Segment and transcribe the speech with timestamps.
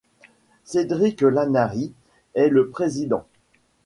[0.63, 1.93] Cédrick Lanari
[2.33, 3.27] est le président.